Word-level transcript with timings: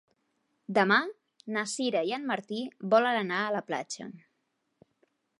Demà 0.75 0.95
na 1.57 1.65
Sira 1.73 2.01
i 2.11 2.15
en 2.17 2.25
Martí 2.31 2.61
volen 2.93 3.19
anar 3.19 3.41
a 3.41 3.51
la 3.57 3.61
platja. 3.67 4.07